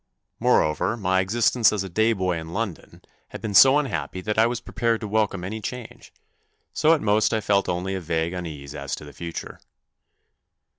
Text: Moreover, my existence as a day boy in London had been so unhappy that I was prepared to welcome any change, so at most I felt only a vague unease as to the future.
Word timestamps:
Moreover, 0.39 0.97
my 0.97 1.19
existence 1.19 1.71
as 1.71 1.83
a 1.83 1.87
day 1.87 2.11
boy 2.13 2.39
in 2.39 2.53
London 2.53 3.03
had 3.27 3.39
been 3.39 3.53
so 3.53 3.77
unhappy 3.77 4.19
that 4.21 4.39
I 4.39 4.47
was 4.47 4.59
prepared 4.59 4.99
to 5.01 5.07
welcome 5.07 5.43
any 5.43 5.61
change, 5.61 6.11
so 6.73 6.95
at 6.95 7.01
most 7.01 7.31
I 7.35 7.39
felt 7.39 7.69
only 7.69 7.93
a 7.93 8.01
vague 8.01 8.33
unease 8.33 8.73
as 8.73 8.95
to 8.95 9.05
the 9.05 9.13
future. 9.13 9.59